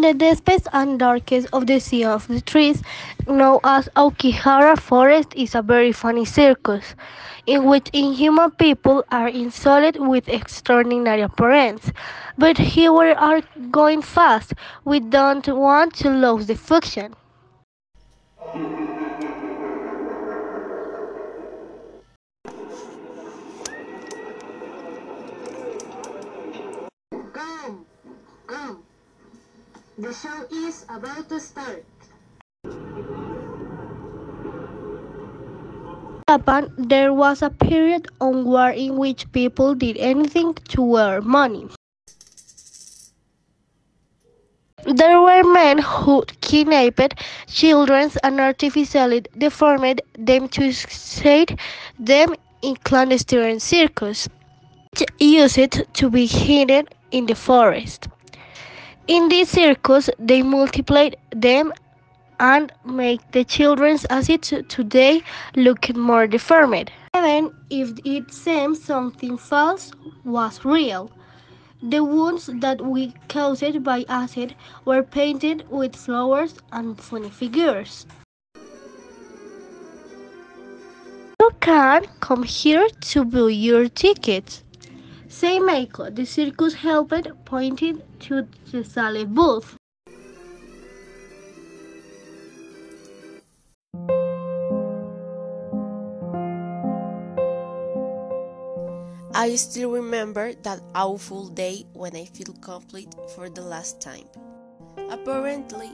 [0.00, 2.82] In the deepest and darkest of the sea of the trees,
[3.28, 6.94] known as Aokigahara Forest, is a very funny circus,
[7.46, 11.92] in which inhuman people are insulted with extraordinary appearance.
[12.38, 14.54] But here we are going fast.
[14.86, 17.14] We don't want to lose the function.
[27.34, 27.84] Come,
[28.46, 28.82] come.
[30.00, 31.84] The show is about to start.
[36.26, 41.68] Japan, there was a period on war in which people did anything to earn money.
[44.86, 51.58] There were men who kidnapped children and artificially deformed them to set
[51.98, 54.30] them in clandestine circus,
[55.18, 58.08] used it to be hidden in the forest.
[59.10, 61.72] In this circus, they multiplied them
[62.38, 65.22] and make the children's as it today
[65.56, 66.92] look more deformed.
[67.16, 69.90] Even if it seems something false
[70.24, 71.10] was real.
[71.82, 78.06] The wounds that we caused by acid were painted with flowers and funny figures.
[81.40, 84.62] You can come here to buy your tickets.
[85.30, 89.76] Say Meiko, the circus helper pointed to the salad booth.
[99.32, 104.26] I still remember that awful day when I feel complete for the last time.
[105.08, 105.92] Apparently,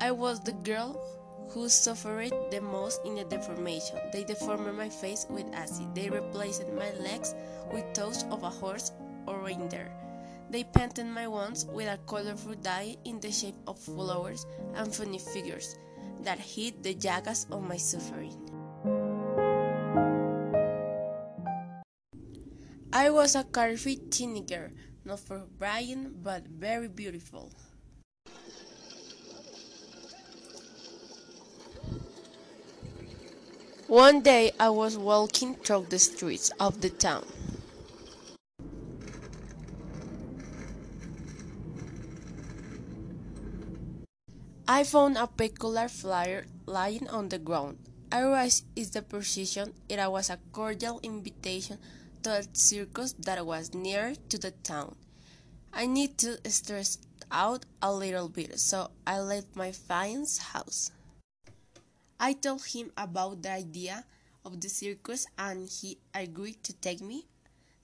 [0.00, 1.19] I was the girl
[1.50, 3.98] who suffered the most in the deformation.
[4.12, 5.94] They deformed my face with acid.
[5.94, 7.34] They replaced my legs
[7.72, 8.92] with toes of a horse
[9.26, 9.90] or reindeer.
[10.50, 15.18] They painted my wounds with a colorful dye in the shape of flowers and funny
[15.18, 15.76] figures
[16.22, 18.34] that hid the jaggeds of my suffering.
[22.92, 24.72] I was a curvy teenager,
[25.04, 27.52] not for Brian, but very beautiful.
[33.90, 37.26] One day I was walking through the streets of the town.
[44.68, 47.78] I found a peculiar flyer lying on the ground.
[48.12, 49.74] I realized its the position.
[49.88, 51.78] It was a cordial invitation
[52.22, 54.94] to a circus that was near to the town.
[55.72, 56.98] I need to stress
[57.32, 60.92] out a little bit, so I left my friend's house.
[62.22, 64.04] I told him about the idea
[64.44, 67.26] of the circus and he agreed to take me,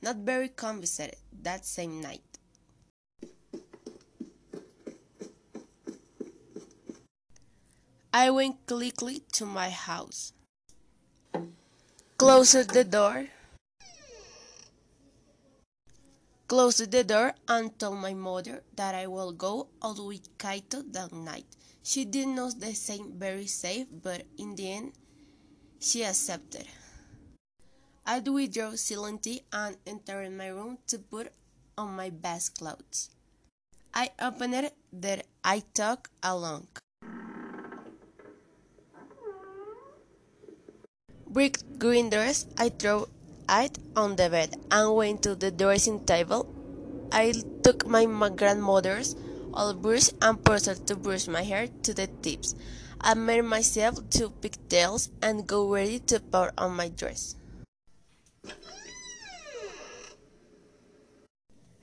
[0.02, 1.00] not very convinced,
[1.42, 2.20] that same night.
[8.12, 10.34] I went quickly to my house,
[12.18, 13.28] closed the door,
[16.46, 21.12] closed the door and told my mother that I will go out with Kaito that
[21.12, 21.46] night.
[21.86, 24.92] She did not seem very safe, but in the end,
[25.78, 26.66] she accepted.
[28.04, 31.30] I withdrew silently and entered my room to put
[31.78, 33.10] on my best clothes.
[33.94, 36.66] I opened that I took along.
[41.28, 43.06] Brick green dress, I threw
[43.48, 46.52] it on the bed and went to the dressing table.
[47.12, 47.32] I
[47.62, 49.14] took my grandmother's
[49.56, 52.54] old brush and proceeded to brush my hair to the tips.
[53.00, 57.34] I made myself two pigtails and go ready to put on my dress.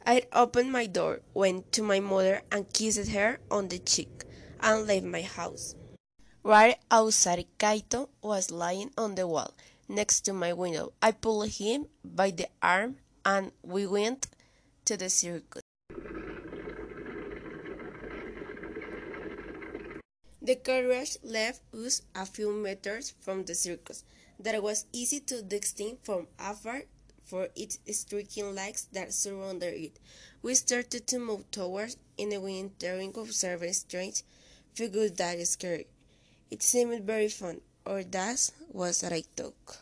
[0.05, 4.25] I opened my door, went to my mother and kissed her on the cheek,
[4.59, 5.75] and left my house.
[6.43, 9.53] Right outside Kaito was lying on the wall
[9.87, 10.91] next to my window.
[11.01, 14.27] I pulled him by the arm and we went
[14.85, 15.62] to the circus.
[20.45, 24.03] The carriage left us a few meters from the circus.
[24.37, 26.83] That was easy to distinguish from afar
[27.23, 29.99] for its striking lights that surrounded it.
[30.41, 34.23] We started to move towards and we entering observing strange
[34.73, 35.85] figures that scared.
[36.51, 39.77] It seemed very fun, or that was what I thought.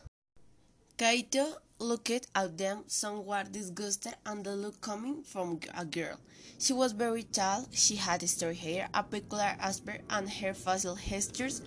[0.96, 6.19] Kaito looked at them somewhat disgusted and the look coming from a girl.
[6.60, 11.63] She was very tall, she had straight hair, a peculiar aspect, and her facial gestures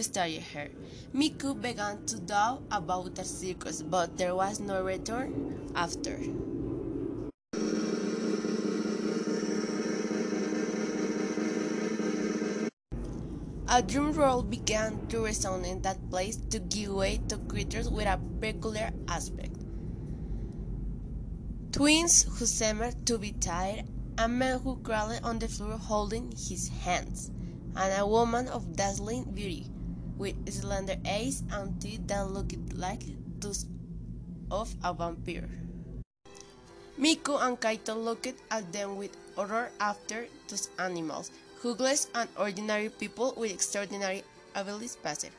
[0.00, 0.68] startled her.
[1.14, 6.18] Miku began to doubt about the circus, but there was no return after.
[13.70, 18.06] A drum roll began to resound in that place to give way to creatures with
[18.06, 19.57] a peculiar aspect.
[21.70, 23.84] Twins who seemed to be tired,
[24.16, 27.30] a man who crawled on the floor holding his hands,
[27.76, 29.70] and a woman of dazzling beauty,
[30.16, 33.02] with slender eyes and teeth that looked like
[33.38, 33.66] those
[34.50, 35.48] of a vampire.
[36.98, 41.30] Miku and Kaito looked at them with horror after those animals,
[41.62, 44.24] hughless and ordinary people with extraordinary
[44.54, 45.30] abilities passed.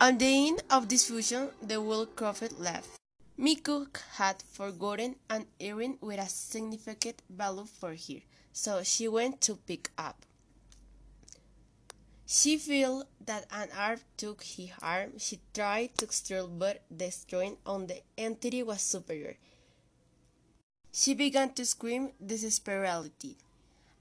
[0.00, 2.58] At the end of this fusion, the well-crafted
[3.42, 3.64] laughed.
[3.64, 3.86] Miku
[4.16, 8.22] had forgotten an earring with a significant value for her,
[8.52, 10.24] so she went to pick up.
[12.26, 15.18] She felt that an arm took her arm.
[15.18, 19.36] She tried to stir, but the strain on the entity was superior.
[20.92, 23.36] She began to scream desperately,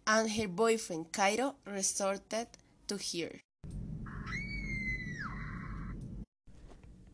[0.08, 2.48] and her boyfriend Kaito resorted
[2.88, 3.42] to her.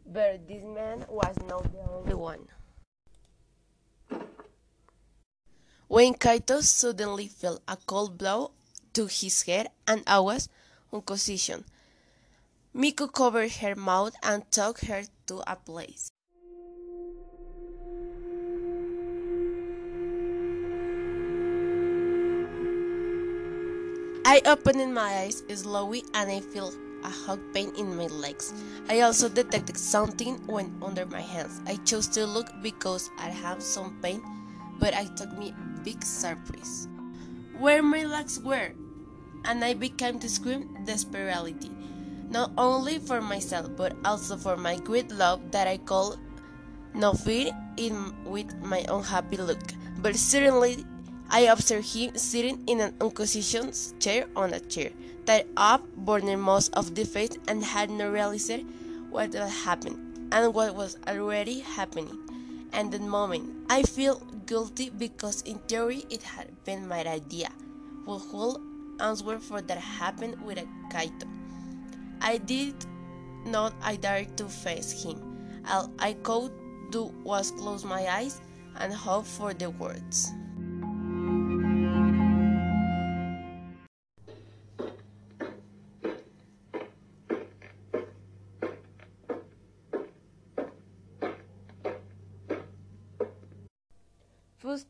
[0.08, 2.48] But this man was not the only one.
[5.90, 8.52] When Kaito suddenly felt a cold blow
[8.94, 10.48] to his head and I was
[10.94, 11.52] unconscious,
[12.74, 16.10] Miku covered her mouth and took her to a place.
[24.26, 28.54] I opened my eyes slowly and I felt a hot pain in my legs.
[28.90, 31.62] I also detected something went under my hands.
[31.66, 34.22] I chose to look because I have some pain,
[34.80, 36.88] but I took me a big surprise.
[37.58, 38.72] Where my legs were,
[39.46, 41.56] and I began to scream desperately,
[42.30, 46.18] not only for myself but also for my great love that I call
[46.94, 49.62] not fear in with my unhappy look.
[50.00, 50.86] But certainly
[51.30, 54.92] I observed him sitting in an unconscious chair on a chair,
[55.26, 58.64] tied up, burning most of the face, and had not realized
[59.10, 62.18] what had happened and what was already happening.
[62.72, 67.50] And that moment, I feel guilty because in theory it had been my idea.
[68.06, 68.62] Who
[69.00, 71.28] answer for that happened with a Kaito?
[72.22, 72.76] I did
[73.46, 75.62] not I to face him.
[75.70, 76.52] All I could
[76.90, 78.40] do was close my eyes
[78.80, 80.32] and hope for the words.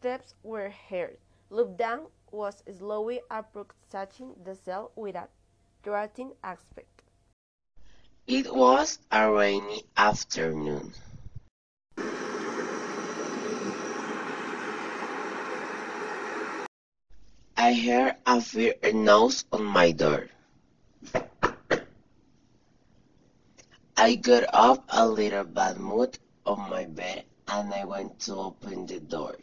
[0.08, 1.18] Footsteps were heard.
[1.50, 5.28] Lupdan was slowly approaching the cell with a
[5.84, 7.02] threatening aspect.
[8.26, 10.94] It was a rainy afternoon.
[17.58, 20.30] I heard a fierce nose on my door.
[23.98, 28.86] I got up a little bad mood on my bed and I went to open
[28.86, 29.36] the door.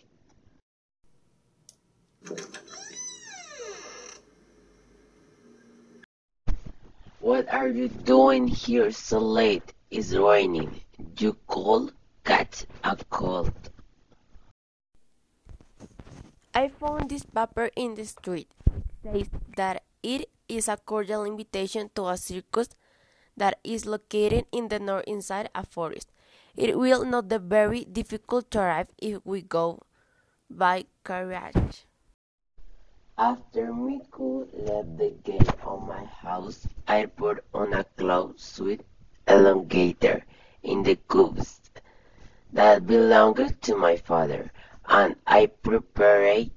[7.21, 9.73] What are you doing here so late?
[9.91, 10.81] It's raining.
[11.19, 11.93] You cold
[12.25, 13.53] catch a cold.
[16.55, 18.49] I found this paper in the street.
[19.03, 22.69] Says that it is a cordial invitation to a circus
[23.37, 26.09] that is located in the north inside a forest.
[26.57, 29.83] It will not be very difficult to arrive if we go
[30.49, 31.85] by carriage.
[33.17, 38.85] After Miku left the gate of my house, I put on a cloth suit
[39.29, 40.25] elongator
[40.65, 41.61] in the cubes
[42.53, 44.51] that belonged to my father,
[44.89, 46.51] and I prepared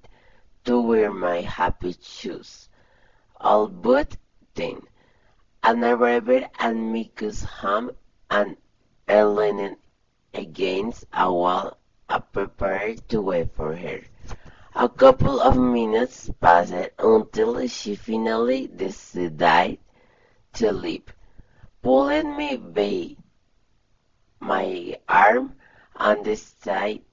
[0.66, 2.70] to wear my happy shoes,
[3.40, 4.18] all but
[4.56, 4.82] thin,
[5.62, 7.92] and I arrived at Miku's home
[8.32, 8.58] and
[9.08, 9.76] I
[10.34, 11.78] against a wall
[12.10, 14.02] and prepared to wait for her.
[14.80, 19.80] A couple of minutes passed until she finally decided
[20.54, 21.16] to leave,
[21.82, 23.16] pulling me by
[24.40, 25.56] my arm
[25.96, 27.04] and decided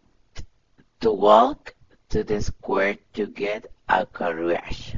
[1.00, 1.74] to walk
[2.10, 4.96] to the square to get a carriage.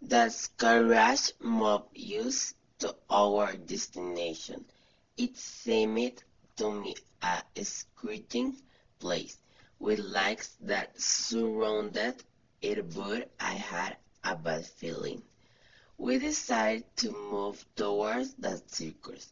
[0.00, 4.64] The carriage moved us to our destination.
[5.22, 6.24] It seemed
[6.56, 8.56] to me a screeching
[8.98, 9.36] place
[9.78, 12.24] with lakes that surrounded
[12.62, 15.22] it, but I had a bad feeling.
[15.98, 19.30] We decided to move towards that circus.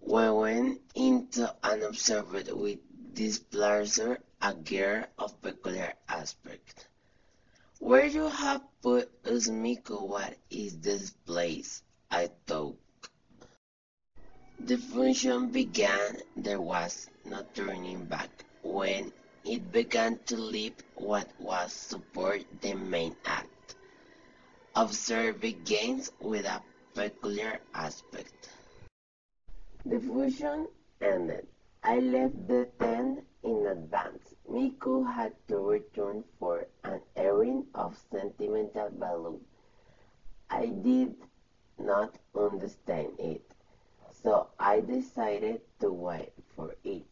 [0.00, 2.78] We went into and observed with
[3.12, 6.88] displeasure a girl of peculiar aspect.
[7.80, 10.08] Where you have put us, Miku?
[10.08, 11.82] What is this place?
[12.10, 12.78] I thought.
[14.66, 16.18] The function began.
[16.36, 18.28] There was no turning back.
[18.62, 19.12] When
[19.44, 23.74] it began to leap, what was support the main act.
[24.76, 26.62] Observe begins with a
[26.94, 28.50] peculiar aspect.
[29.86, 30.68] The fusion
[31.00, 31.46] ended.
[31.82, 34.34] I left the tent in advance.
[34.48, 39.40] Miku had to return for an errand of sentimental value.
[40.50, 41.16] I did
[41.78, 43.49] not understand it,
[44.22, 47.06] so I decided to wait for it.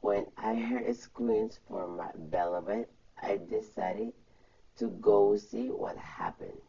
[0.00, 2.86] When I heard screams for my beloved,
[3.22, 4.12] I decided
[4.78, 6.60] to go see what happened.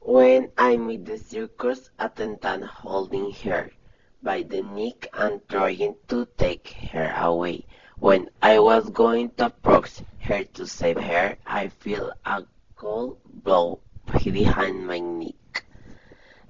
[0.00, 3.70] When I meet the circus attendant holding her
[4.22, 7.64] by the neck and trying to take her away.
[7.98, 12.44] When I was going to approach her to save her, I feel a
[12.76, 13.80] cold blow
[14.24, 15.45] behind my neck.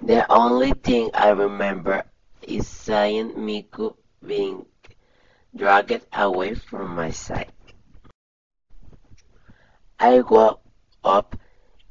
[0.02, 2.04] The only thing I remember
[2.42, 4.66] is seeing Miku being
[5.54, 7.52] dragged away from my side.
[9.98, 10.60] I woke
[11.02, 11.36] up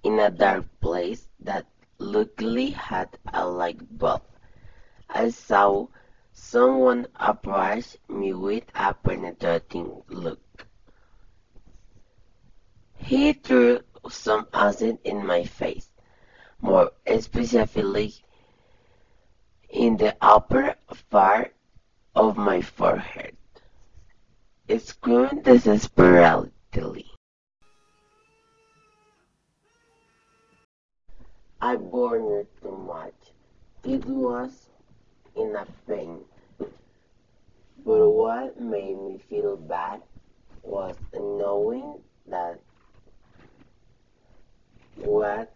[0.04, 1.66] in a dark place that
[1.98, 4.22] luckily had a light bulb.
[5.10, 5.88] I saw
[6.32, 10.68] someone approach me with a penetrating look.
[12.98, 15.90] He threw some acid in my face,
[16.62, 18.14] more specifically
[19.70, 20.76] in the upper
[21.10, 21.54] part
[22.16, 23.36] of my forehead.
[24.78, 27.06] Screaming desperately.
[31.62, 33.14] I burned too much.
[33.84, 34.70] It was
[35.36, 36.20] in a pain.
[36.58, 40.02] But what made me feel bad
[40.64, 42.60] was knowing that
[44.96, 45.54] what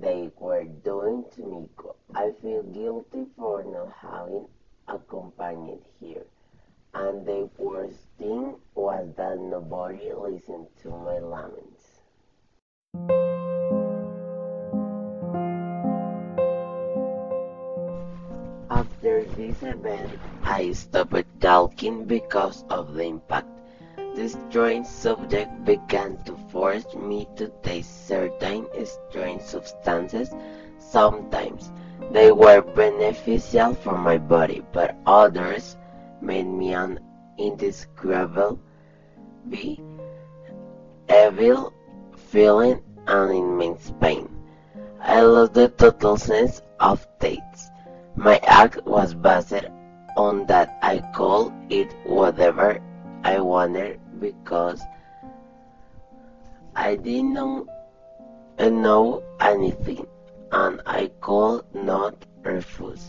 [0.00, 1.96] they were doing to Nico.
[2.14, 4.46] I feel guilty for not having
[4.88, 6.26] accompanied here.
[6.94, 12.00] And the worst thing was that nobody listened to my laments.
[18.70, 23.53] After this event, I stopped talking because of the impact.
[24.14, 30.30] The strange subject began to force me to taste certain strange substances.
[30.78, 31.72] Sometimes
[32.12, 35.76] they were beneficial for my body, but others
[36.20, 37.00] made me an
[37.38, 38.60] indescribable,
[39.50, 39.82] be
[41.10, 41.72] evil
[42.16, 44.28] feeling and immense pain.
[45.00, 47.72] I lost the total sense of taste.
[48.14, 49.66] My act was based
[50.16, 52.78] on that I could it whatever
[53.24, 54.80] I wanted because
[56.74, 57.66] I didn't know,
[58.58, 60.06] uh, know anything
[60.50, 63.04] and I could not refuse.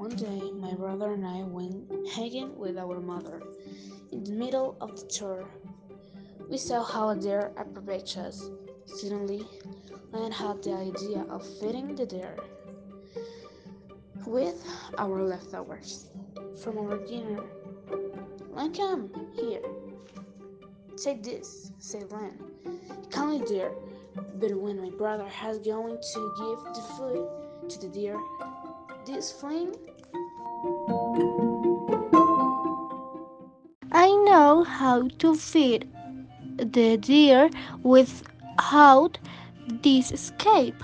[0.00, 1.76] One day, my brother and I went
[2.14, 3.42] hiking with our mother.
[4.10, 5.44] In the middle of the tour,
[6.48, 8.48] we saw how a deer approached us.
[8.86, 9.44] Suddenly,
[10.12, 12.36] Lion had the idea of feeding the deer
[14.26, 14.66] with
[14.98, 16.10] our leftovers
[16.62, 17.42] from our dinner.
[18.52, 19.62] Lion, come here.
[20.96, 22.38] Take this, said Lion.
[23.10, 23.72] Kindly deer,
[24.40, 28.18] but when my brother has going to give the food to the deer,
[29.04, 29.72] this flame
[33.92, 35.88] I know how to feed
[36.56, 37.50] the deer
[37.82, 39.18] without
[39.82, 40.82] this escape.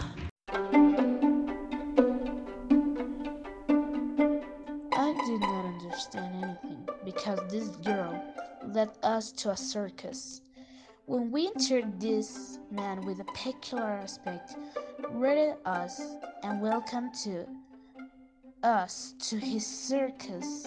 [7.14, 8.22] Because this girl
[8.66, 10.40] led us to a circus.
[11.06, 14.56] When we entered, this man with a peculiar aspect
[15.02, 16.00] greeted us
[16.42, 17.46] and welcomed to
[18.62, 20.66] us to his circus.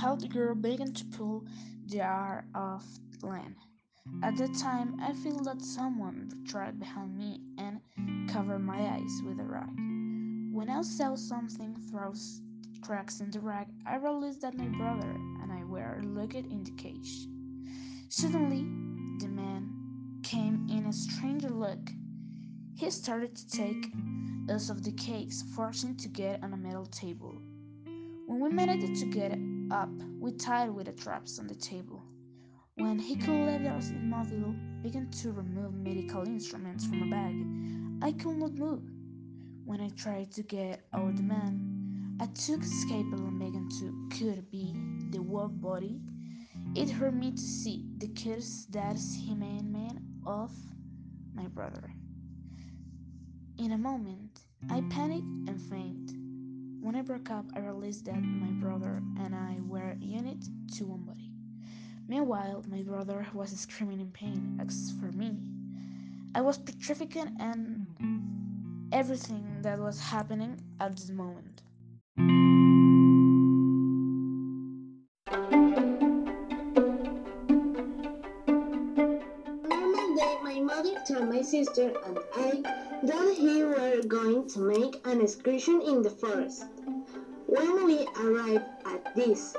[0.00, 1.44] How the girl began to pull
[1.86, 2.86] the air off
[3.20, 3.56] land.
[4.22, 7.80] At that time, I feel that someone tried behind me and
[8.28, 9.70] covered my eyes with a rag.
[10.52, 12.14] When I saw something through
[12.82, 15.10] cracks in the rag, I realized that my brother
[15.42, 17.26] and I were locked in the cage.
[18.08, 18.62] Suddenly,
[19.20, 21.90] the man came in a strange look.
[22.74, 23.92] He started to take
[24.50, 27.40] us off the cage, forcing to get on a metal table.
[28.26, 29.38] When we managed to get
[29.70, 32.02] up, we tied with the traps on the table.
[32.78, 37.34] When he could leave us immobile, began to remove medical instruments from a bag.
[38.00, 38.82] I could not move.
[39.64, 44.16] When I tried to get out the man, I took a scalpel and began to
[44.16, 44.76] could be
[45.10, 46.00] the wolf body.
[46.76, 50.52] It hurt me to see the cuts that he made man of
[51.34, 51.90] my brother.
[53.58, 54.38] In a moment,
[54.70, 56.16] I panicked and fainted.
[56.80, 60.44] When I broke up, I realized that my brother and I were unit
[60.76, 61.27] to one body.
[62.10, 64.58] Meanwhile, my brother was screaming in pain.
[64.64, 65.36] As for me,
[66.34, 67.86] I was petrified and
[68.92, 71.60] everything that was happening at this moment.
[79.68, 82.62] Normal day, my mother told my sister and I
[83.02, 86.64] that he were going to make an excursion in the forest.
[87.46, 89.54] When we arrived at this,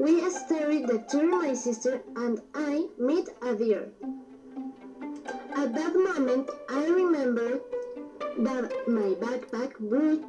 [0.00, 3.92] we started the tour my sister and I meet a deer.
[5.54, 7.60] At that moment, I remembered
[8.38, 10.24] that my backpack brought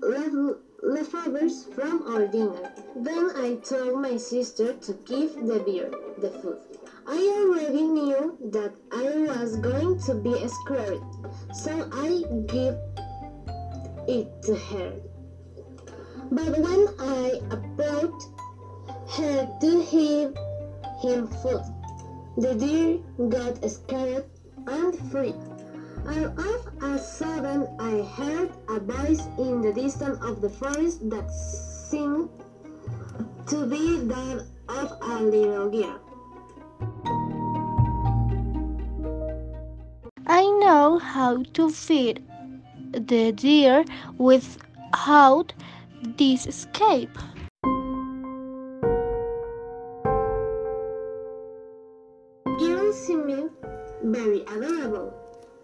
[0.00, 2.72] left, leftovers from our dinner.
[2.94, 6.58] Then I told my sister to give the deer the food.
[7.04, 11.02] I already knew that I was going to be scared,
[11.52, 12.76] so I gave
[14.06, 14.92] it to her.
[16.30, 18.31] But when I approached
[19.10, 20.36] her to give
[21.02, 21.62] him food,
[22.36, 24.24] the deer got scared
[24.66, 25.38] and freaked.
[26.06, 31.30] All of a sudden, I heard a voice in the distance of the forest that
[31.30, 32.28] seemed
[33.46, 36.00] to be that of a little girl.
[40.26, 42.24] I know how to feed
[42.92, 43.84] the deer
[44.18, 45.52] without
[46.16, 47.16] this escape.
[54.12, 55.14] Very adorable.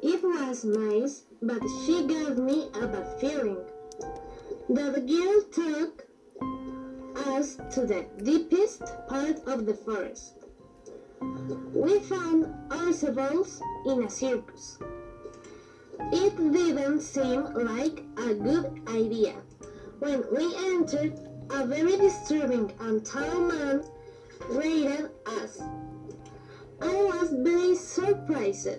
[0.02, 3.58] It was nice, but she gave me a bad feeling.
[4.68, 6.06] The girl took
[7.26, 10.34] us to the deepest part of the forest.
[11.74, 14.78] We found ourselves in a circus.
[16.12, 19.34] It didn't seem like a good idea.
[19.98, 21.18] When we entered,
[21.50, 23.82] a very disturbing and tall man
[24.38, 25.60] greeted us.
[26.80, 28.78] I was very surprised.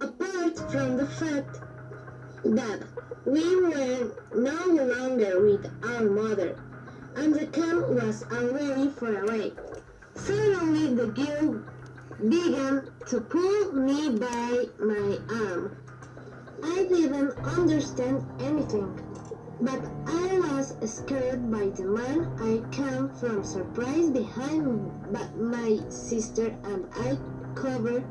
[0.00, 1.60] Apart from the fact
[2.44, 2.80] that
[3.24, 6.56] we were no longer with our mother,
[7.16, 9.52] and the camp was already far away.
[10.14, 11.62] Suddenly the girl
[12.28, 15.76] began to pull me by my arm.
[16.62, 19.00] I didn't understand anything,
[19.60, 20.23] but I
[20.84, 22.28] scared by the man.
[22.40, 27.16] I came from surprise behind but my sister and I
[27.54, 28.04] covered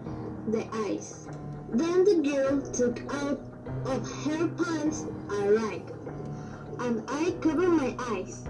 [0.47, 1.27] the eyes.
[1.69, 3.39] Then the girl took out
[3.85, 5.81] of her pants a rag,
[6.79, 8.45] and I covered my eyes.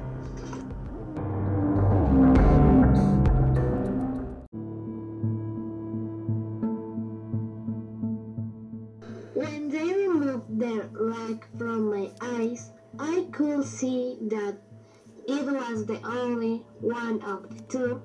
[15.85, 18.01] The only one of the two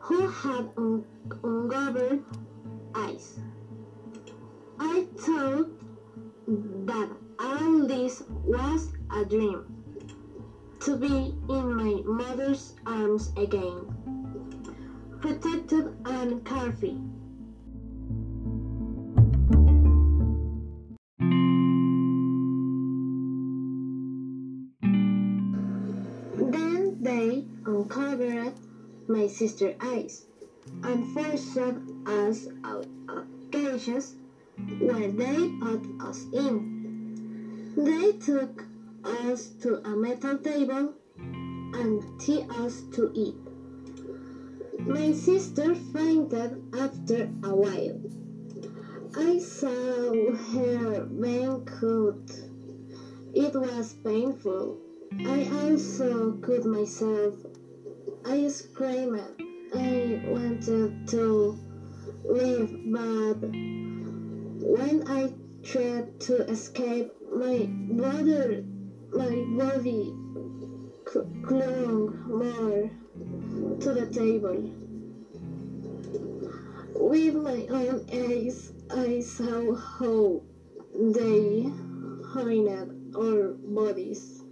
[0.00, 1.04] who had un-
[1.44, 2.20] uncovered
[2.94, 3.38] eyes.
[4.78, 5.68] I thought
[6.86, 9.64] that all this was a dream.
[10.80, 13.81] To be in my mother's arms again,
[29.42, 30.26] my sister's eyes
[30.84, 31.58] and forced
[32.06, 34.14] us out uh, of cages
[34.78, 37.74] where they put us in.
[37.76, 38.64] They took
[39.02, 43.34] us to a metal table and tea us to eat.
[44.86, 48.00] My sister fainted after a while.
[49.16, 52.30] I saw her being cut.
[53.34, 54.78] It was painful.
[55.26, 57.34] I also cut myself.
[58.24, 59.18] I screamed.
[59.74, 61.56] I wanted to
[62.24, 63.40] leave, but
[64.62, 65.32] when I
[65.62, 68.62] tried to escape, my brother,
[69.12, 70.14] my body
[71.42, 72.90] clung more
[73.80, 74.70] to the table.
[76.94, 80.42] With my own eyes, I saw how
[80.94, 81.66] they
[82.24, 84.42] harnessed our bodies.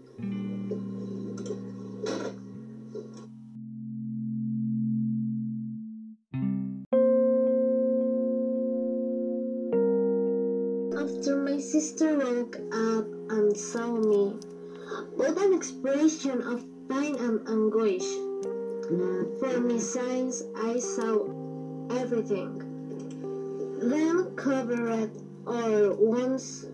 [11.80, 14.34] Sister woke up and saw me
[15.16, 18.04] with an expression of pain and anguish.
[19.40, 21.24] For me, since I saw
[21.90, 22.52] everything,
[23.80, 25.10] then covered
[25.46, 26.66] our wounds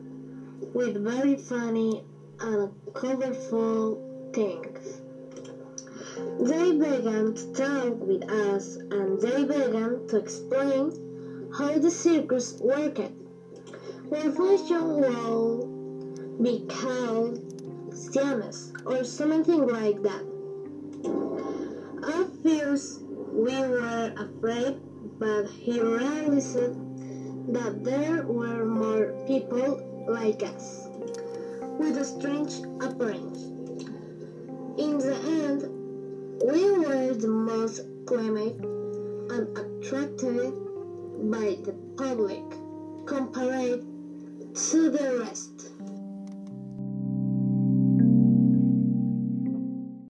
[0.74, 2.02] with very funny
[2.40, 5.02] and colorful things.
[6.40, 10.90] They began to talk with us and they began to explain
[11.56, 13.25] how the circus worked.
[14.08, 15.66] One function will
[16.40, 17.40] be called
[17.90, 20.22] Siames or something like that.
[22.06, 24.78] At first we were afraid,
[25.18, 26.54] but he realized
[27.52, 30.86] that there were more people like us,
[31.80, 33.42] with a strange appearance.
[34.78, 35.62] In the end,
[36.46, 38.64] we were the most claimed
[39.32, 40.54] and attracted
[41.28, 42.44] by the public
[43.04, 43.95] compared
[44.56, 45.55] to the rest.